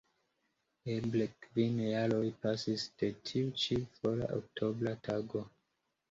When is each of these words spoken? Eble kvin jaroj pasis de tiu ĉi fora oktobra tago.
Eble 0.91 1.25
kvin 1.45 1.75
jaroj 1.87 2.29
pasis 2.45 2.85
de 3.01 3.09
tiu 3.31 3.51
ĉi 3.65 3.77
fora 3.99 4.31
oktobra 4.39 4.95
tago. 5.09 5.43